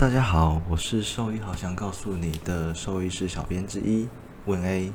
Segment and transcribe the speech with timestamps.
[0.00, 4.08] 大家好，我是兽医，好想告诉你的兽医师小编之一
[4.46, 4.90] 问 A。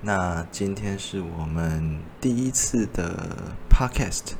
[0.00, 4.34] 那今天是我们第一次的 Podcast，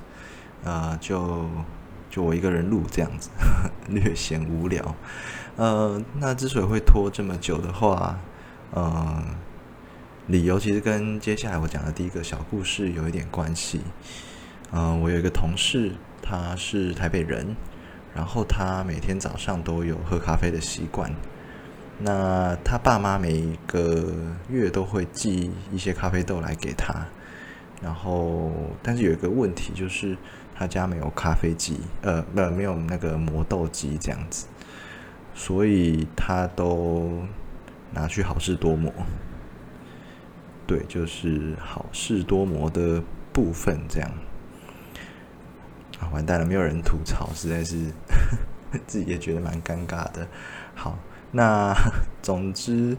[0.62, 1.48] 呃，就
[2.08, 3.30] 就我一个人录这样子，
[3.90, 4.94] 略显无聊。
[5.56, 8.20] 呃，那之所以会拖这么久的话，
[8.70, 9.20] 呃，
[10.28, 13.80] 理由其实跟接下来我讲的第一个小故事有一点关系。
[14.70, 17.56] 嗯，我有一个同事，他是台北人。
[18.14, 21.10] 然后他每天早上都有喝咖啡的习惯。
[21.98, 24.12] 那他爸妈每个
[24.48, 27.06] 月都会寄一些咖啡豆来给他。
[27.80, 30.16] 然后，但是有一个问题就是，
[30.54, 34.46] 他家没有咖啡机，呃，不，没有那个磨豆机这样子，
[35.34, 37.22] 所以他都
[37.92, 38.92] 拿去好事多磨。
[40.64, 43.02] 对，就是好事多磨的
[43.32, 44.10] 部分这样。
[46.10, 47.76] 完蛋了，没有人吐槽，实在是
[48.86, 50.26] 自己也觉得蛮尴尬的。
[50.74, 50.98] 好，
[51.30, 51.74] 那
[52.22, 52.96] 总之，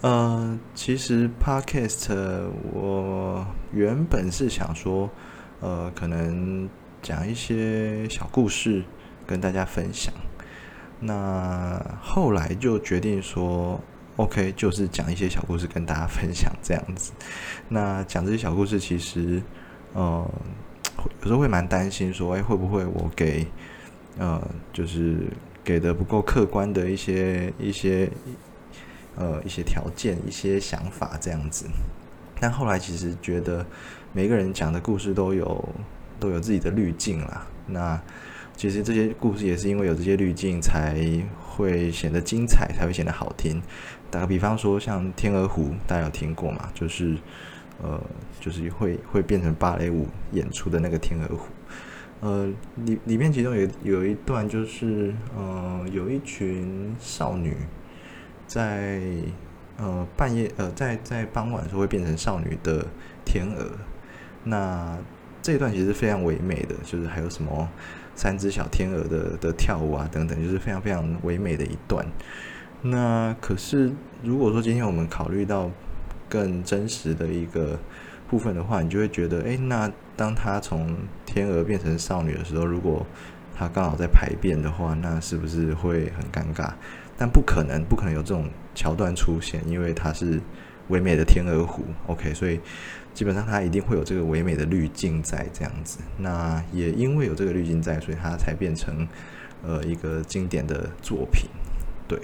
[0.00, 2.12] 呃，其实 Podcast
[2.72, 5.08] 我原本是想说，
[5.60, 6.68] 呃，可能
[7.02, 8.82] 讲一些小故事
[9.26, 10.12] 跟大家分享。
[11.00, 13.80] 那后来就决定说
[14.16, 17.12] ，OK，就是讲一些小故事跟大家分享这样子。
[17.68, 19.42] 那讲这些小故事，其实，
[19.92, 20.28] 呃。
[21.20, 23.46] 有时候会蛮担心，说，哎，会不会我给，
[24.18, 24.40] 呃，
[24.72, 25.18] 就是
[25.64, 28.08] 给的不够客观的一些一些，
[29.16, 31.66] 呃，一些条件、一些想法这样子。
[32.40, 33.64] 但后来其实觉得，
[34.12, 35.68] 每个人讲的故事都有
[36.18, 37.46] 都有自己的滤镜啦。
[37.66, 38.00] 那
[38.56, 40.96] 其实这些故事也是因为有这些滤镜，才
[41.48, 43.60] 会显得精彩，才会显得好听。
[44.10, 46.70] 打个比方说，像《天鹅湖》，大家有听过吗？
[46.74, 47.16] 就是。
[47.82, 48.00] 呃，
[48.40, 51.46] 就是会会变成芭蕾舞演出的那个天鹅湖，
[52.20, 57.54] 呃，里里面其中有有一段就是，呃，有一群少女
[58.46, 59.02] 在
[59.76, 62.86] 呃半夜呃在在傍晚的时候会变成少女的
[63.26, 63.70] 天鹅，
[64.44, 64.96] 那
[65.42, 67.68] 这一段其实非常唯美的，就是还有什么
[68.14, 72.06] 三只小天鹅的的跳舞啊等等，就是非常非常唯美的一段。
[72.80, 75.70] 那可是如果说今天我们考虑到。
[76.28, 77.78] 更真实的一个
[78.28, 83.06] 部分的话，你就会觉得，哎，那当他从天鹅变成少女的时候，如果
[83.54, 86.72] 他刚好在排便的话，那是不是会很尴尬？
[87.16, 90.40] 但不可能，不可能有这种桥段出现，因为它是
[90.88, 92.60] 唯美的天鹅湖，OK，所以
[93.14, 96.00] 基本上它一定会有这个唯美的滤镜在这样子。
[96.18, 99.06] 那也因为有这个滤镜在，所以它才变成
[99.62, 101.48] 呃一个经典的作品。
[102.08, 102.18] 对，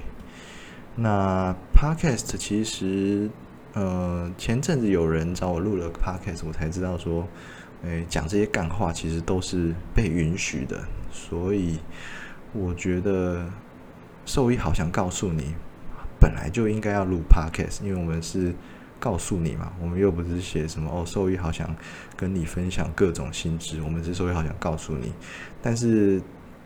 [0.96, 3.30] 那 Podcast 其实。
[3.74, 7.26] 呃，前阵子有人找我录了 podcast，我才知道说，
[7.82, 10.78] 诶，讲这些干话其实都是被允许的。
[11.10, 11.78] 所以
[12.52, 13.46] 我觉得
[14.26, 15.54] 兽医好想告诉你，
[16.20, 18.54] 本来就应该要录 podcast，因为我们是
[19.00, 21.74] 告诉你嘛，我们又不是写什么哦，兽医好想
[22.14, 25.12] 跟你分享各种心知，我们是兽医好想告诉你。
[25.62, 26.20] 但是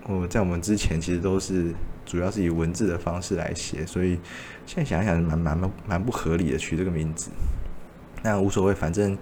[0.09, 1.75] 我在我们之前其实都是。
[2.07, 4.17] 主要是以文字的方式来写，所以
[4.65, 7.33] 现在想想蛮蛮蛮不合理的取这个名字。
[8.23, 9.19] 那无所谓，反正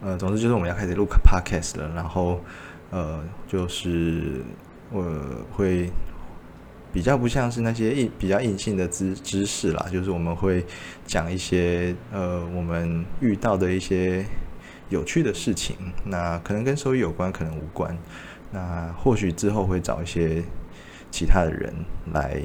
[0.00, 1.92] 呃，总之就是我们要开始录 podcast 了。
[1.94, 2.40] 然后
[2.90, 4.40] 呃，就是
[4.90, 5.04] 我
[5.52, 5.90] 会
[6.94, 10.64] 比较不像是那些硬比较硬性的知知识啦，就是我们会
[11.06, 14.24] 讲一些呃我们遇到的一些
[14.88, 15.76] 有趣的事情。
[16.06, 17.94] 那可能跟收益有关，可能无关。
[18.54, 20.42] 那或许之后会找一些。
[21.10, 21.72] 其他的人
[22.12, 22.42] 来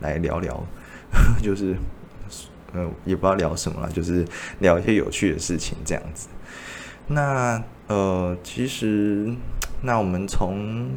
[0.00, 0.64] 来聊聊，
[1.42, 1.74] 就是
[2.72, 4.24] 呃也不知道聊什么了，就是
[4.60, 6.28] 聊一些有趣的事情这样子。
[7.08, 9.34] 那呃其实
[9.80, 10.88] 那我们从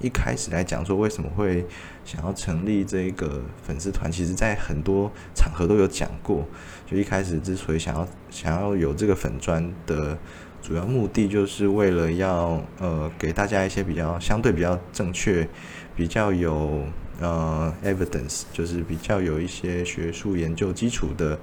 [0.00, 1.64] 一开始来讲说为什么会
[2.04, 6.44] 想要成立这个粉丝团，其实在很多场合都有讲过。
[6.84, 10.18] 就一开始之所以想要想要有这个粉砖的
[10.62, 15.46] 主要目的，就是为了要呃给大家一些比较相对比较正确。
[15.94, 16.84] 比较有
[17.20, 21.38] 呃 evidence，就是比较有一些学术研究基础的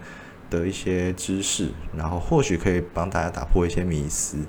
[0.50, 4.39] 的一些知识，然后或许可以帮大家打破一些迷思。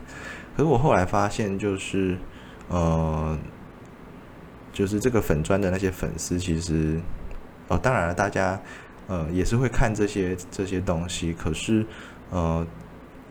[0.56, 2.16] 可是我后来发现，就是
[2.68, 3.38] 呃，
[4.72, 6.98] 就是这个粉砖的那些粉丝，其实
[7.68, 8.58] 哦，当然了，大家
[9.06, 11.84] 呃也是会看这些这些东西，可是
[12.30, 12.66] 呃，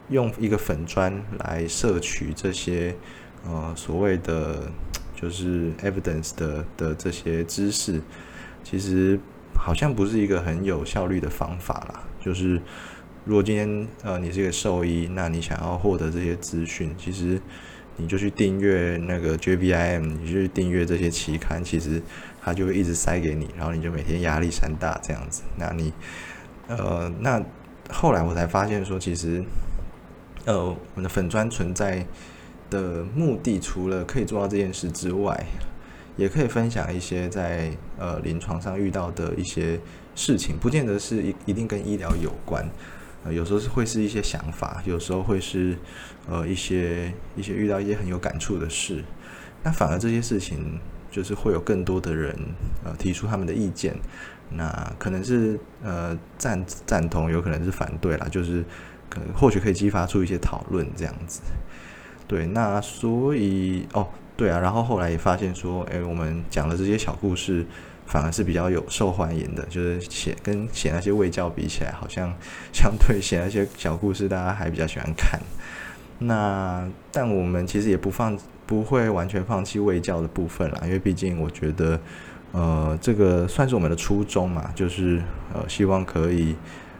[0.09, 2.95] 用一个粉砖来摄取这些
[3.45, 4.71] 呃所谓的。
[5.21, 8.01] 就是 evidence 的的这些知识，
[8.63, 9.19] 其实
[9.53, 12.07] 好像不是一个很有效率的方法啦。
[12.21, 12.61] 就是
[13.25, 17.37] 如果今天呃你是一个兽医，那你想要获得这些资讯，其实
[17.97, 22.01] 你就去订阅那个 J B I M，你去订阅这些期刊，其实
[22.41, 25.43] 它就会一直塞给你，然后你就每天压力山大这样子。
[25.57, 25.91] 那你，
[26.69, 27.43] 呃，那
[27.91, 29.43] 后来我才发现说，其实，
[30.49, 32.03] 呃，我们的粉砖存在
[32.71, 35.45] 的目的，除了可以做到这件事之外，
[36.17, 39.79] 也可以分享一些在呃临床上遇到的一些
[40.15, 42.67] 事情，不见得是一一定跟医疗有关。
[43.23, 45.77] 呃，有时候是会是一些想法，有时候会是
[46.27, 49.03] 呃一些一些遇到一些很有感触的事。
[49.61, 50.79] 那反而这些事情，
[51.11, 52.35] 就是会有更多的人
[52.83, 53.95] 呃提出他们的意见。
[54.51, 58.65] 那可能是呃赞赞同，有可能是反对啦，就是
[59.09, 61.41] 可能或许可以激发出一些讨论这样子。
[62.27, 64.07] 对，那所以哦，
[64.37, 67.65] 对啊，然后后来也发现说，诶，我们讲的这些小故事。
[68.11, 72.33] 反而是比较有受欢迎的，就是写跟写那些卫教比起来，好像
[72.73, 75.39] 相对写那些小故事，大家还比较喜欢看。
[76.17, 78.35] 那但我们其实也不放，
[78.65, 81.99] 不会完全放弃卫教的部分啦，因为毕竟我觉得，
[82.51, 85.21] 呃，这个算是我们的初衷嘛，就是
[85.53, 86.55] 呃，希望可以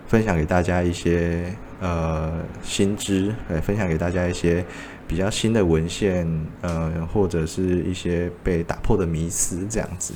[0.09, 4.65] 分享给大家一些呃新知，来分享给大家一些
[5.07, 6.27] 比较新的文献，
[6.61, 10.15] 呃，或者是一些被打破的迷思这样子。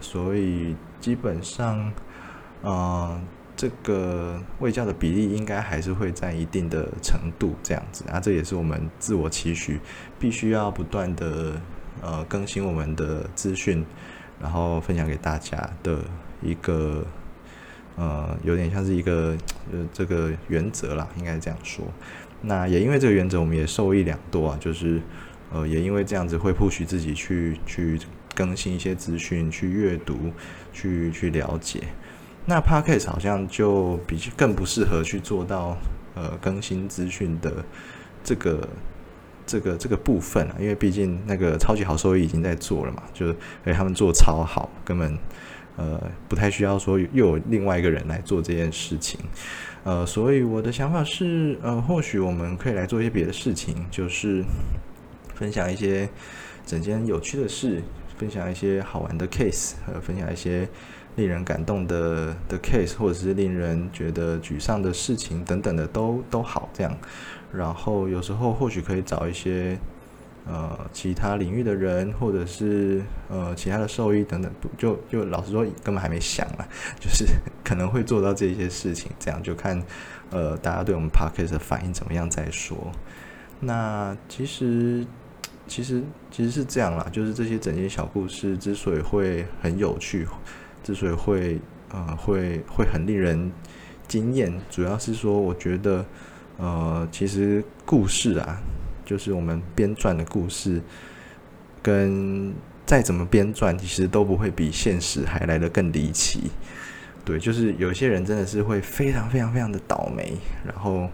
[0.00, 1.92] 所以基本上，
[2.62, 3.20] 呃，
[3.54, 9.78] 这个卫教的比例应该还是会在一定的程度这样子啊，这也是我们自我期许，
[10.18, 11.60] 必须要不断的
[12.00, 13.84] 呃更新我们的资讯，
[14.40, 15.98] 然后分享给大家的
[16.40, 17.04] 一个
[17.98, 19.36] 呃有点像是一个
[19.72, 21.84] 呃这个原则啦，应该这样说。
[22.40, 25.02] 那也因为这个原则，我们也受益良多啊，就是
[25.52, 28.00] 呃也因为这样子会不许自己去去。
[28.34, 30.30] 更新一些资讯，去阅读，
[30.72, 31.82] 去去了解。
[32.46, 35.76] 那 Podcast 好像就比更不适合去做到
[36.14, 37.52] 呃更新资讯的
[38.22, 38.68] 这个
[39.44, 43.34] 这个这个部分啊，因为毕竟那个超级好收益已经在做了嘛，就是
[43.64, 45.18] 哎他们做超好，根本
[45.78, 45.98] 呃
[46.28, 49.18] 不太需要说又有另外一个人来做这件事情。
[49.84, 54.44] 呃，所以我的想法是，呃，或许我们可以来做一些别的事情，就是
[55.34, 56.06] 分享一些
[56.66, 57.82] 整件有趣的事。
[58.18, 60.68] 分享一些好玩的 case，呃，分享一些
[61.14, 66.92] 令人感动的的 case，或者是令人觉得沮丧的事情等等的，都都好这样。
[67.52, 69.78] 然后有时候或许可以找一些
[70.46, 76.66] 呃其他领域的人，或者是呃其他的兽医等等，就就老实说根本还没想啊，
[77.00, 77.26] 就是
[77.64, 79.82] 可能会做到这些事情，这样就看
[80.30, 82.92] 呃大家对我们 podcast 的反应怎么样再说。
[83.60, 85.06] 那其实。
[85.70, 90.26] 其实其实是这样啦，就是这些整件小故事之所以会很有趣，
[90.82, 93.52] 之所以会呃会会很令人
[94.06, 96.02] 惊艳，主要是说我觉得
[96.56, 98.58] 呃其实故事啊，
[99.08, 100.82] 就是我们编撰的故事，
[101.82, 102.52] 跟
[102.84, 106.50] 再怎么编撰，其实都不会比现实还来得更离奇。
[107.24, 111.08] 对，就是有些人真的是会非常非常非常的倒霉，然后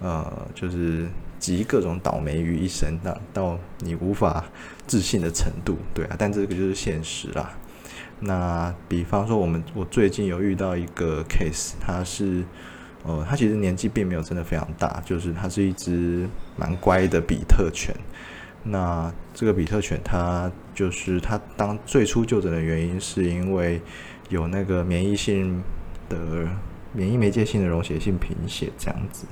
[0.00, 1.06] 呃就是。
[1.42, 4.44] 集各种倒霉于一身，到到你无法
[4.86, 7.52] 置信的程度，对啊，但这个就是现实啦。
[8.20, 12.44] 那比方说，我们我最近有遇到一个 case，他是，
[13.04, 17.94] 呃，它其实年纪并没有真的非常大，就是它是一只蛮乖的比特犬。
[18.64, 23.80] 那这个比特犬，它就是它当最初就诊的原因，是因为
[24.28, 25.60] 有那个免疫性
[26.08, 26.48] 的
[26.92, 29.26] 免疫媒介性的溶血性贫血这样子。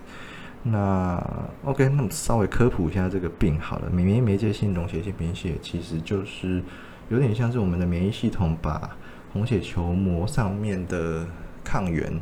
[0.64, 1.22] 那
[1.64, 3.88] OK，那么稍微科普一下这个病好了。
[3.88, 6.62] 免疫媒介性溶血性贫血其实就是
[7.08, 8.96] 有点像是我们的免疫系统把
[9.32, 11.24] 红血球膜上面的
[11.64, 12.12] 抗原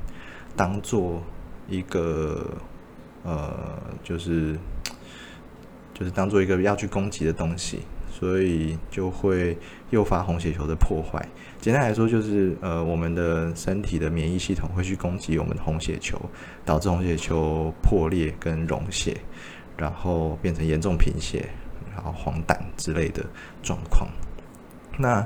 [0.55, 1.23] 当做
[1.69, 2.51] 一个
[3.23, 4.57] 呃，就是
[5.95, 7.81] 就是当做一个要去攻击的东西。
[8.11, 9.57] 所以就会
[9.91, 11.25] 诱发红血球的破坏。
[11.61, 16.21] 简单来说，就是呃，我们的身体的免疫系统会去攻击我们的红血球，
[16.65, 19.17] 导致红血球破裂跟溶血，
[19.77, 21.49] 然后变成严重贫血，
[21.95, 23.25] 然后黄疸之类的
[23.63, 24.09] 状况。
[24.99, 25.25] 那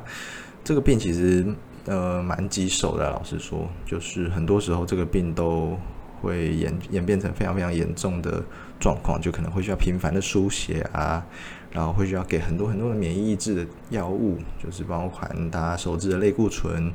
[0.62, 1.46] 这个病其实
[1.86, 5.78] 呃蛮棘手的，老实说，就是很多时候这个病都
[6.22, 8.42] 会演演变成非常非常严重的
[8.80, 11.26] 状况，就可能会需要频繁的输血啊。
[11.74, 16.92] 然后会需要给很多很多的免疫抑制的药物，就是包含大家熟知的类固醇，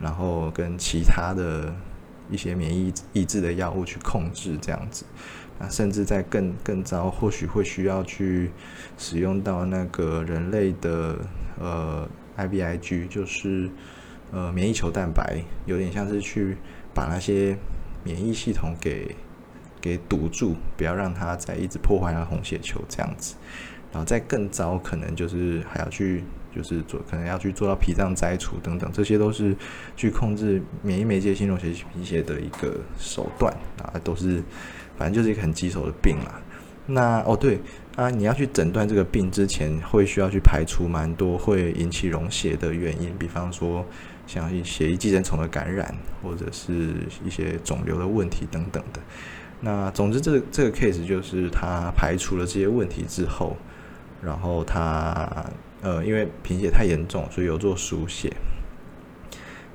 [0.00, 1.74] 然后跟其他的
[2.30, 5.04] 一些免疫抑制的药物去控制这样子。
[5.58, 8.52] 那甚至在更更糟，或许会需要去
[8.96, 11.18] 使用到那个人类的
[11.58, 13.68] 呃 IVIG，就是
[14.30, 16.56] 呃免疫球蛋白，有点像是去
[16.94, 17.58] 把那些
[18.04, 19.14] 免疫系统给
[19.80, 23.34] 给堵住，不要让它再一直破坏它红血球这样子。
[23.92, 26.22] 然后再更糟，可能就是还要去
[26.54, 29.52] 就是做，可能要去做到脾脏摘除等等，这些都是
[29.96, 33.52] 去控制免疫媒介性溶血贫血的一个手段
[33.82, 34.40] 啊，都是
[34.96, 36.40] 反正就是一个很棘手的病啦。
[36.86, 37.58] 那哦对
[37.96, 43.84] 啊，你要去诊断这个病之前，会需要去排除蛮多会引起溶血的原因，比方说
[44.32, 46.94] 像一血液寄生虫的感染，或者是
[47.24, 49.00] 一些肿瘤的问题等等的。
[49.60, 53.56] 那总之，这这个 case 就是他排除了这些问题之后，
[54.22, 55.44] 然后他
[55.82, 58.32] 呃，因为贫血太严重，所以有做输血。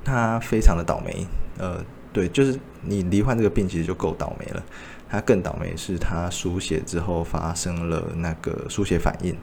[0.02, 1.26] 他非常的倒霉，
[1.58, 4.64] 呃，对，就是你罹患这个病其实就够倒霉了。
[5.06, 9.36] 他更倒霉是他输血之后发生了那个输血反应，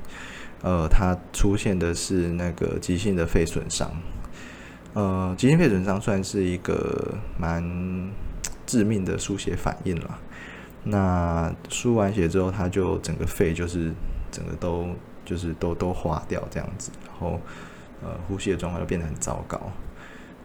[0.64, 3.92] 呃，他出现的是那个急性的肺损伤。
[4.94, 7.64] 呃，急性肺损伤算是一个蛮
[8.66, 10.20] 致命的输血反应了。
[10.84, 13.92] 那输完血之后，他就整个肺就是
[14.32, 14.88] 整个都
[15.26, 17.40] 就是都都化掉这样子，然后
[18.04, 19.60] 呃呼吸的状况就变得很糟糕。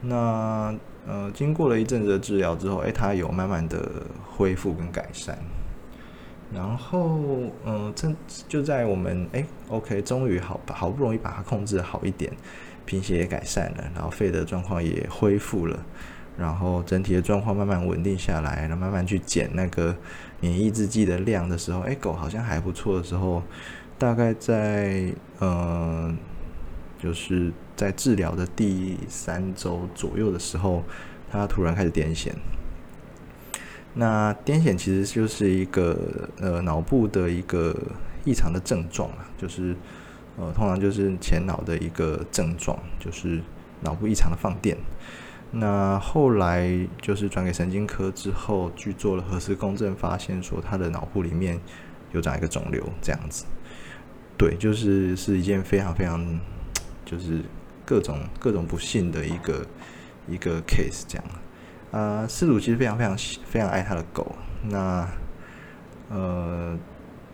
[0.00, 0.75] 那
[1.07, 3.87] 呃经过了一阵子的治疗之后，哎，他有慢慢的
[4.31, 5.37] 恢复跟改善。
[6.50, 7.21] 然后
[7.67, 8.11] 嗯，这
[8.49, 12.33] 就在我们哎，OK，终于好好不容易把它控制好一点，
[12.88, 15.78] 贫血也改善了，然后肺的状况也恢复了。
[16.38, 19.95] 然后整体的状况慢慢稳定下来，然后慢慢去减那个
[20.40, 23.42] 免疫制剂的量的时候，哎，狗好像还不错的时候，
[23.99, 26.14] 大概在呃，
[27.02, 30.83] 就是在治疗的第三周左右的时候，
[31.30, 32.33] 它突然开始癫痫。
[33.95, 37.76] 那癫痫其实就是一个呃脑部的一个
[38.25, 39.75] 异常的症状啊，就是
[40.38, 43.40] 呃通常就是前脑的一个症状，就是
[43.83, 44.76] 脑部异常的放电。
[45.50, 46.68] 那后来
[47.00, 51.59] 就是转给神经科之后，去做了核磁共振，发现说他的脑部里面
[52.12, 53.47] 有长一个肿瘤，这样子。
[54.37, 56.40] 对，就是是一件非常非常，
[57.04, 57.42] 就是
[57.85, 59.66] 各种各种不幸的一个
[60.28, 61.25] 一个 case 这样。
[61.90, 63.16] 啊，失主其实非常非常
[63.47, 65.09] 非常爱他的狗，那
[66.11, 66.78] 呃，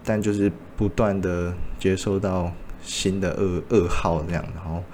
[0.04, 2.52] 但就是不断的接收到
[2.84, 4.84] 新的噩噩耗这样，然后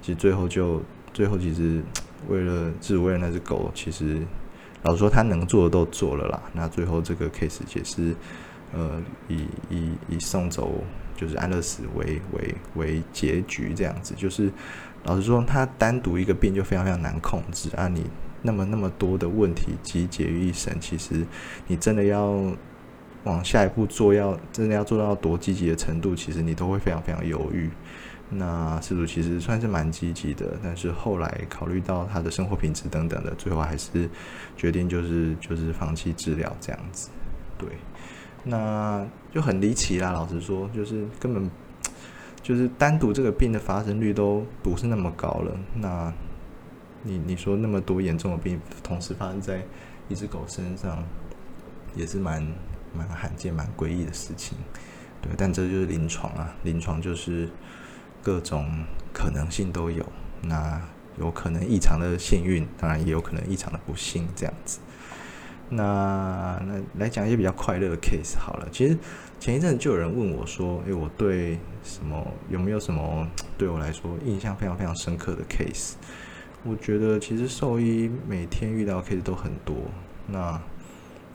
[0.00, 0.80] 其实最后就
[1.12, 1.82] 最后其实。
[2.28, 4.18] 为了只为了那只狗，其实
[4.82, 6.42] 老实说，他能做的都做了啦。
[6.52, 8.12] 那最后这个 case 也是，
[8.74, 10.82] 呃，以以以送走
[11.16, 14.14] 就是安乐死为为为结局这样子。
[14.16, 14.50] 就是
[15.04, 17.86] 老实说，他单独一个病就非常非常难控制啊。
[17.86, 18.04] 你
[18.42, 21.24] 那么那么多的问题集结于一身，其实
[21.68, 22.34] 你真的要
[23.24, 27.70] 往下一步做，要真的要做到多积极的程度，其实你都会非常非常犹豫。
[28.30, 34.08] 那事主其实算是蛮积极的，但是后来考虑到他的生活品质等等的，最后还是
[34.54, 37.08] 决定就是就是放弃治疗这样子。
[37.56, 37.68] 对，
[38.44, 40.12] 那就很离奇啦。
[40.12, 41.50] 老实说，就是根本
[42.42, 45.58] 就是单独这个病的发生率都不是那么高了。
[45.74, 46.12] 那
[47.02, 49.62] 你你说那么多严重的病同时发生在
[50.08, 51.02] 一只狗身上，
[51.96, 52.46] 也是蛮
[52.92, 54.56] 蛮罕见、蛮诡异的事情。
[55.20, 57.48] 对，但这就是临床啊，临床就是。
[58.20, 60.04] 各种可能性都有，
[60.42, 60.82] 那
[61.18, 64.80] 有可能异常的幸运，当然也有可能异常的不幸，这样子。
[65.70, 68.68] 那那来讲一些比较快乐的 case 好了。
[68.72, 68.98] 其实
[69.38, 73.26] 前一阵就有人问我说：“诶，我对什么有没有什么
[73.56, 75.92] 对我来说印象非常非常深刻的 case？”
[76.64, 79.76] 我觉得其实兽医每天遇到 case 都很多。
[80.26, 80.60] 那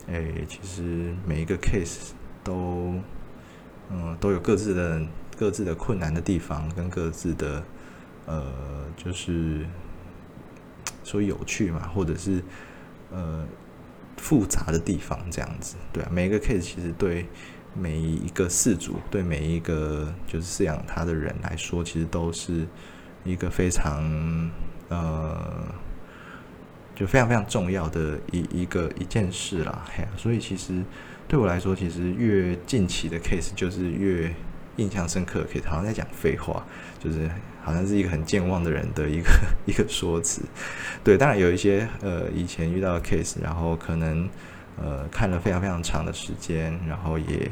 [0.08, 2.12] 诶，其实每一个 case
[2.44, 2.96] 都
[3.90, 5.02] 嗯都有各自的。
[5.36, 7.62] 各自的困难的地方，跟各自的
[8.28, 8.54] 呃，
[8.96, 9.66] 就是
[11.04, 12.42] 说有趣嘛，或者是
[13.12, 13.44] 呃
[14.16, 17.26] 复杂的地方，这样子，对啊，每一个 case 其实对
[17.74, 22.68] 每一个饲主，对每一个就是饲养它的人来说，其实都是
[23.26, 24.04] 一个非常
[24.90, 25.66] 呃，
[26.96, 29.86] 就非常非常重要的一一个一件事啦。
[29.96, 30.82] 嘿，所以其实
[31.28, 34.34] 对我来说，其实越近期的 case 就是越。
[34.78, 36.66] 印象深刻，可以好像在讲废话，
[37.00, 37.30] 就是
[37.62, 39.30] 好像是一个很健忘的人的一个
[39.68, 40.42] 一个说辞。
[41.04, 44.28] 对，当然有一些呃以前遇到的 case，然后可能
[44.82, 47.52] 呃看了非常非常长的时间，然后也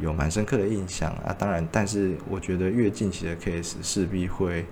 [0.00, 1.32] 有蛮深刻的印象啊。
[1.38, 4.66] 当然，但是我觉得越近期的 case 势必会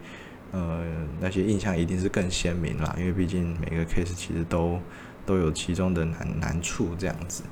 [0.52, 0.84] 呃
[1.20, 4.80] 那些印象一定是更鲜明啦，因为毕竟每个 case 其实都
[5.24, 7.42] 都有其中的难难处这样子。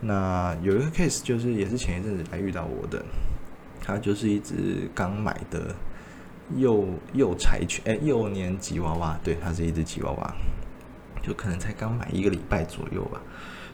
[0.00, 3.04] 那有一个 case 就是也是前一阵子才遇到我的。
[3.80, 5.74] 它就是一只刚买的
[6.56, 9.18] 幼幼柴犬，哎，幼年吉娃娃。
[9.24, 10.34] 对，它是一只吉娃娃，
[11.22, 13.22] 就可能才刚买一个礼拜左右吧。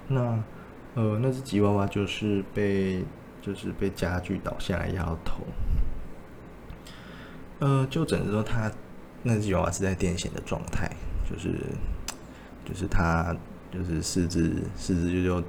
[0.07, 0.39] 那
[0.95, 3.03] 呃，那只吉娃娃就是被
[3.43, 5.43] 就是被家具倒下来压到头。
[7.61, 8.71] 呃，就诊的时候，他
[9.23, 10.91] 那只娃娃是在癫痫的状态，
[11.31, 11.55] 就是
[12.65, 13.35] 就是他
[13.73, 15.47] 就是四肢四肢就就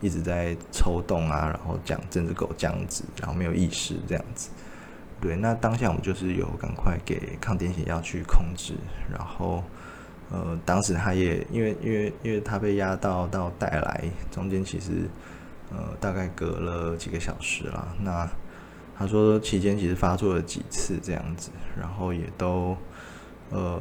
[0.00, 4.50] 一直在抽动啊，然后讲这只狗这样子，然后没有意识这样子。
[5.20, 8.74] 对，那当下我们就是有赶快给抗癫痫药去控制，
[9.10, 9.64] 然后
[10.30, 15.08] 呃，当时他也因为因为因为他被压到到带来中间，其实
[15.72, 17.88] 呃大概隔了几个小时了。
[18.00, 18.30] 那
[18.98, 22.76] 他说期间其实发作了几次这样子，然后也都
[23.50, 23.80] 呃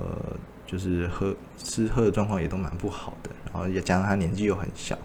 [0.65, 4.97] 就是喝吃喝的状况也都蛮不好的，然后也加上他年纪又很小，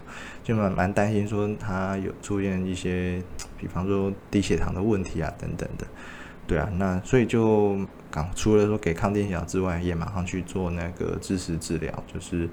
[0.43, 3.21] 就蛮蛮担心说他有出现一些
[3.57, 5.87] 比方说低血糖的问题啊等等的。
[6.45, 7.77] 对啊，那所以就
[8.11, 12.49] 刚除了说给抗癫痫之外，也马上去做那个支持治疗，就是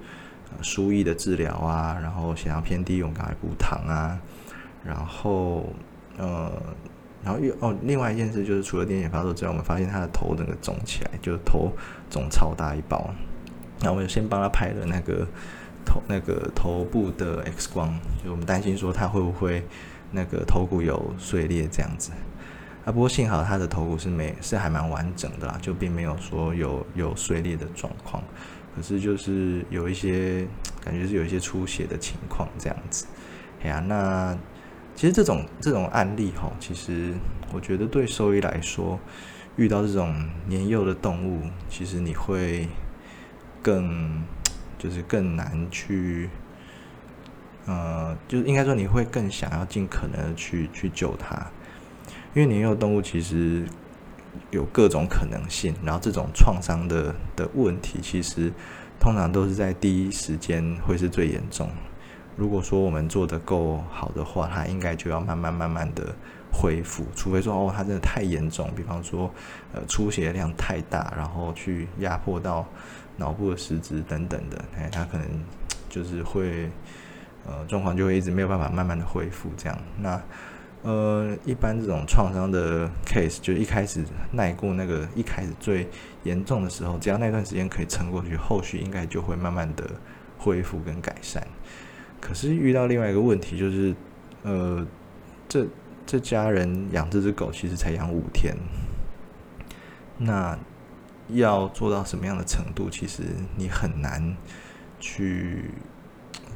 [0.62, 4.16] 输液的治疗啊，然后血糖偏低，我们赶快补糖啊，
[4.84, 5.74] 然后
[6.16, 6.52] 呃，
[7.24, 11.70] 然后又哦，另外一件事就是除了癫痫发作之外，我们发现他的头整个肿起来，就是头
[12.08, 13.10] 肿超大一包，
[13.80, 15.26] 那我们就先帮他拍了那个
[15.84, 19.62] 头那个头部的 X 光，就我们担心说他会不会
[20.10, 22.10] 那个头骨有碎裂这样子。
[22.84, 28.22] 啊，不过幸好他的头骨是没是还蛮完整的啦，就并没有说有有碎裂的状况，
[28.74, 30.46] 可是就是有一些
[30.82, 33.04] 感觉是有一些出血的情况这样子。
[33.62, 34.34] 哎呀，那
[35.00, 37.14] 其实这种这种案例哈，其实
[37.54, 39.00] 我觉得对兽医来说，
[39.56, 40.14] 遇到这种
[40.46, 42.68] 年幼的动物，其实你会
[43.62, 44.22] 更
[44.78, 46.28] 就是更难去，
[47.64, 51.46] 呃，就是应该说你会更想要尽可能的去去救它。
[52.34, 53.64] 因为年幼动物其实
[54.50, 58.52] 有各种可能性，然后这种创伤的的问题，其实
[59.00, 61.70] 通常都是在第一时间会是最严重。
[62.40, 66.06] 如果说我们做的够好的话，它应该就要慢慢慢慢的
[66.50, 69.30] 恢复，除非说哦，它真的太严重，比方说
[69.74, 72.66] 呃出血量太大，然后去压迫到
[73.18, 75.26] 脑部的实质等等的，哎，它可能
[75.90, 76.70] 就是会
[77.46, 79.78] 呃状况就会一直没有办法慢慢的恢复这样。
[79.98, 80.18] 那
[80.82, 85.86] 呃，一般这种创伤的 case，就一开始耐过那个一开始最
[86.22, 89.84] 严重的时候，只要那段时间可以撑过去，后续应该就会慢慢的
[90.38, 91.46] 恢复跟改善。
[92.20, 93.94] 可是遇到另外一个问题，就是
[94.42, 94.86] 呃，
[95.48, 95.66] 这
[96.06, 98.54] 这家人养这只狗其实才养五天，
[100.18, 100.58] 那
[101.28, 103.22] 要做到什么样的程度，其实
[103.56, 104.36] 你很难
[104.98, 105.70] 去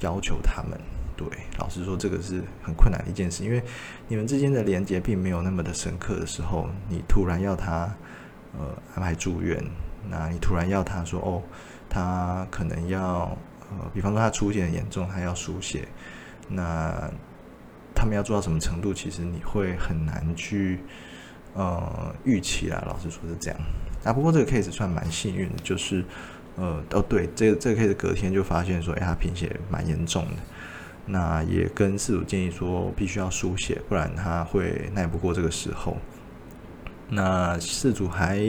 [0.01, 0.79] 要求他们。
[1.17, 1.27] 对，
[1.59, 3.63] 老实说，这个是很困难的一件事，因为
[4.09, 7.95] 你们之间的连接并没有那么的深刻的时候，你突然要他
[8.59, 9.63] 呃安排住院，
[10.11, 11.41] 那你突然要他说哦，
[11.89, 13.39] 他可能要
[13.71, 15.89] 呃，比方说他出现严重，他要输血，
[16.49, 17.11] 那
[17.95, 20.81] 他们要做到什么程度，其实你会很难去
[21.55, 22.83] 呃预期啦。
[22.87, 23.61] 老实说是这样
[24.05, 26.05] 啊，不过这个 case 算蛮幸运的，就是
[26.57, 30.43] 呃哦对，这个这个 case 隔天就发现说，哎，他贫血蛮严重的。
[31.07, 35.97] 那也跟事主建议说，必须要输血，不然他会耐不过这个时候。
[37.11, 38.41] 那事主还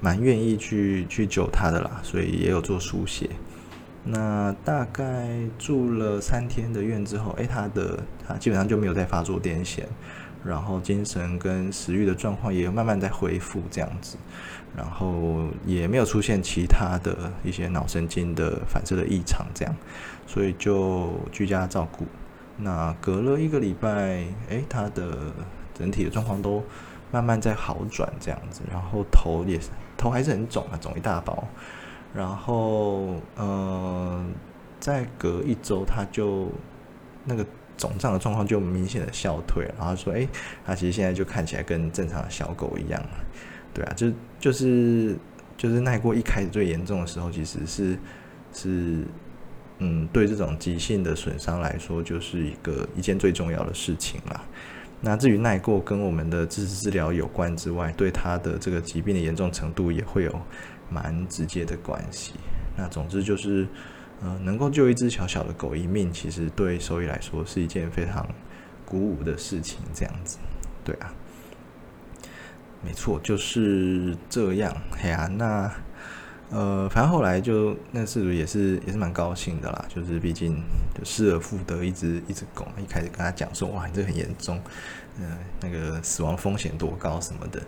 [0.00, 3.30] 蛮愿意去去救他的啦，所以也有做输血。
[4.12, 9.84] 那大概住了三天的院之后，诶，他的他基本上就没有再发作癫痫，
[10.44, 14.16] 然后精神跟食欲的状况也慢慢在恢复这样子，
[14.76, 19.74] 然后也没有出现其他的一些脑神经的反射的异常这样。
[20.26, 22.04] 所以就居家照顾，
[22.56, 25.32] 那隔了一个礼拜，诶，他的
[25.74, 26.62] 整体的状况都
[27.12, 31.46] 慢慢在好转，这样子，然后头也是头还是很肿啊，肿一大包，
[32.14, 34.24] 然后呃，
[34.78, 36.48] 再隔一周，他就
[37.24, 37.44] 那个
[37.76, 40.28] 肿胀的状况就明显的消退，然后说，诶，
[40.64, 43.02] 他其实现在就看起来跟正常的小狗一样，
[43.72, 45.16] 对啊，就就是
[45.56, 47.98] 就是耐过一开始最严重的时候，其实是
[48.52, 49.04] 是。
[49.82, 54.44] 嗯，对这种急性的损伤来说，就是一个一件最重要的事情啦。
[55.00, 60.40] 那至于耐过跟我们的支持治疗有关之外，对他的这个疾病的严重程度也会有
[60.90, 62.32] 蛮直接的关系。
[62.76, 63.66] 那总之就是，
[64.20, 68.28] 呃，能够救一只小小的狗一命，其实对兽医来说是一件非常
[68.84, 69.78] 鼓舞的事情。
[69.94, 70.38] 这样子，
[70.84, 71.12] 对啊，
[72.84, 74.76] 没错，就是这样。
[75.02, 75.72] 哎呀，那。
[76.52, 80.60] 呃，反正后来就那事主也是也是蛮高兴的啦，就是毕竟
[81.04, 84.60] 失而复得一只一只狗，一开始跟他讲说哇，你这很严重，
[85.20, 87.62] 嗯，那个死亡风险多高什么的，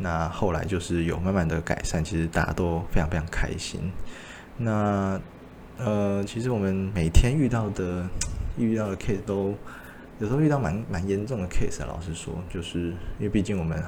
[0.00, 3.92] 那后来就是有慢慢的改善，其实大家都非常非常开心。
[4.56, 5.20] 那
[5.78, 8.06] 呃，其实我们每天遇到的
[8.58, 9.54] 遇到的 case 都
[10.18, 13.82] 有时候遇到蛮蛮严重的 case，老实说，就是因为毕竟我们，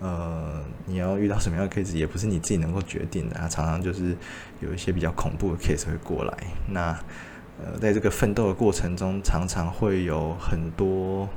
[0.00, 4.16] 呃，你要遇到什么样的 case，也不是你自己能够决定的，常常就是
[4.60, 6.34] 有一些比较恐怖的 case 会过来。
[6.68, 6.98] 那，
[7.62, 11.28] 呃，在这个奋斗的过程中，常常会有很多，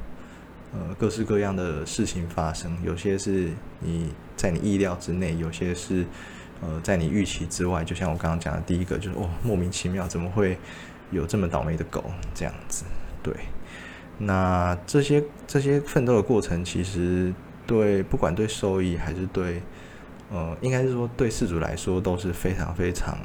[0.74, 6.04] 呃，各式各样的事情发生，有些是你在你意料之内，有些是，
[6.62, 7.84] 呃，在你预期之外。
[7.84, 10.58] 就像我刚刚讲的第一个，就是哦，莫名其妙，怎么会
[11.12, 12.86] 有这么倒霉的狗这样子？
[13.22, 13.34] 对。
[14.18, 17.34] 那这些这些奋斗的过程，其实
[17.68, 19.62] 对不管对收益还是对，
[20.32, 23.18] 呃，应该是说对事主来说都是非常非常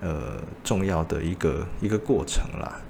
[0.00, 2.80] 呃重要的一个一个过程啦。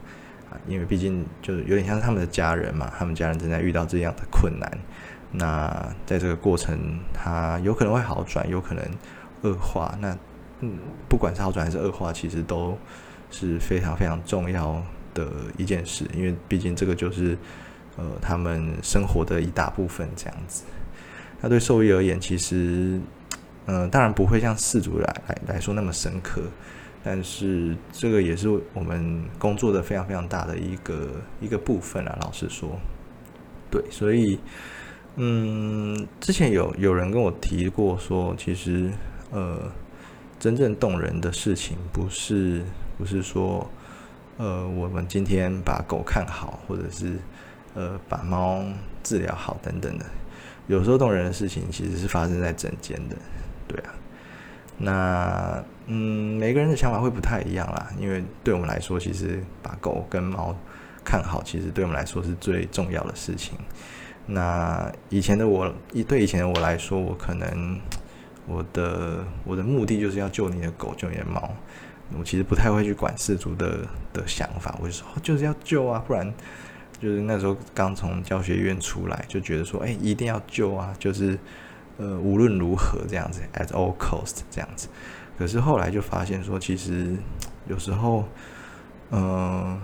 [0.67, 4.71] 因为毕竟就是有点像是他们的家人嘛，他们家人正在遇到这样的困难。
[5.33, 8.85] 那在这个过程，他有可能会好转，有可能
[9.43, 9.97] 恶化。
[10.01, 10.17] 那
[10.61, 12.79] 嗯，不管是好转还是恶化，其实都
[13.31, 14.83] 是非常非常重要。
[15.15, 17.39] 的一件事，因为毕竟这个就是
[17.97, 20.65] 呃他们生活的一大部分这样子。
[21.41, 23.01] 那对兽医而言，其实
[23.67, 26.43] 嗯当然不会像饲主来来来说那么深刻，
[27.05, 32.19] 但是这个也是我们工作的非常非常大的一个一个部分啊。
[32.23, 32.77] 老实说，
[33.71, 34.41] 对，所以
[35.17, 38.91] 嗯之前有有人跟我提过说，其实
[39.31, 39.71] 呃
[40.41, 42.63] 真正动人的事情不是
[42.97, 43.69] 不是说。
[44.37, 47.13] 呃，我们今天把狗看好，或者是
[47.75, 48.65] 呃把猫
[49.05, 50.05] 治疗好等等的，
[50.67, 53.15] 有时候动人的事情其实是发生在诊间的，
[53.69, 53.95] 对啊。
[54.79, 60.55] 那嗯，每个人的想法会不太一样啦，因为对我们来说，其实把狗跟猫
[61.05, 63.57] 看好，其实对我们来说是最重要的事情。
[64.27, 67.79] 那以前的我，一对以前的我来说，我可能
[68.47, 71.51] 我的我的目的就是要救你的狗，救你的猫。
[72.19, 73.81] 我其实不太会去管事主的
[74.13, 76.33] 的想法，我就说就是要救啊，不然
[77.01, 81.39] 就是那时候刚从教学院出来，就觉得说，哎，一定要救啊，就是
[81.99, 84.89] 呃无论如何这样子，at all cost 这样子。
[85.39, 87.17] 可是后来就发现说，其实
[87.67, 88.25] 有时候，
[89.11, 89.79] 嗯，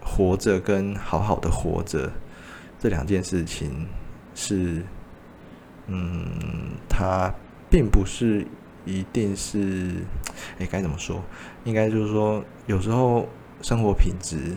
[0.00, 2.10] 活着跟好好的活着
[2.78, 3.86] 这两件事情
[4.34, 4.82] 是，
[5.86, 7.32] 嗯，它
[7.70, 8.46] 并不是。
[8.88, 9.94] 一定是，
[10.60, 11.20] 哎，该怎么说？
[11.64, 13.28] 应该就是说，有时候
[13.60, 14.54] 生活品质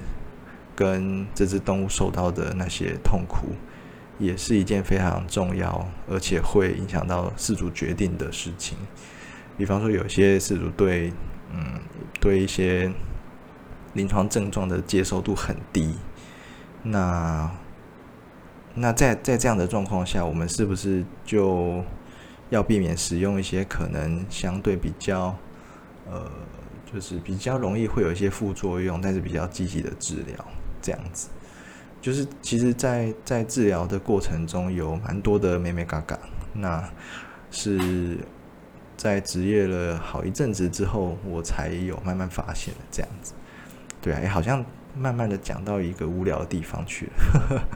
[0.76, 3.48] 跟这只动物受到的那些痛苦，
[4.20, 8.78] 也是一件非常重要，而且会影响到饲主决定的事情。
[9.58, 11.12] 比方说，有些饲主对，
[11.52, 11.80] 嗯，
[12.20, 12.92] 对一些
[13.94, 15.96] 临床症状的接受度很低，
[16.84, 17.50] 那，
[18.76, 21.84] 那在在这样的状况下，我们是不是就？
[22.52, 25.38] 要避免使用一些可能相对比较，
[26.10, 26.28] 呃，
[26.92, 30.36] 就是比较容易会有一些副作用，但是比较积极的治疗，
[30.82, 31.30] 这样子，
[32.02, 36.18] 就是其实，在在治疗的过程中有蛮多的美美嘎嘎，
[36.54, 36.90] 那
[37.52, 38.18] 是
[38.96, 43.34] 在职业了好一阵子之后，我才有慢慢发现的这样子，
[44.02, 44.64] 对啊，也，好像
[44.96, 47.68] 慢慢的讲到一个无聊的地方去了。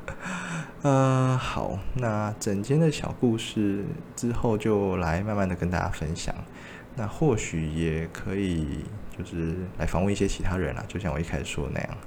[0.83, 6.33] 呃，好，那整间的小故事之后就来慢慢的跟大家分享。
[6.95, 8.83] 那或许也可以
[9.17, 11.97] 就是来访问一些其他人啊，就像我一开始说的那样。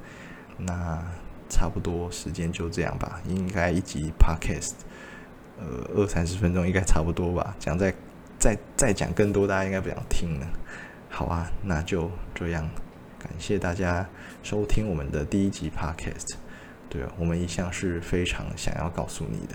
[0.59, 1.03] 那
[1.49, 4.73] 差不多时间就这样吧，应该一集 podcast，
[5.59, 7.55] 呃，二三十分钟应该差不多吧。
[7.59, 7.95] 讲再
[8.39, 10.47] 再再讲更多，大家应该不想听了。
[11.09, 12.69] 好啊，那就这样，
[13.19, 14.07] 感谢大家
[14.43, 16.35] 收听我们的第一集 podcast。
[16.89, 19.55] 对啊，我们一向是非常想要告诉你的，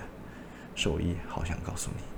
[0.75, 2.10] 兽医好想告诉你。